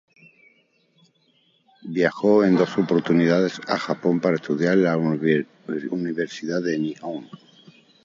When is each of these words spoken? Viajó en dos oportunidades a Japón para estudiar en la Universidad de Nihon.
Viajó 1.83 2.43
en 2.43 2.55
dos 2.57 2.75
oportunidades 2.79 3.61
a 3.67 3.77
Japón 3.77 4.19
para 4.19 4.37
estudiar 4.37 4.73
en 4.73 4.85
la 4.85 4.97
Universidad 4.97 6.59
de 6.63 6.79
Nihon. 6.79 7.29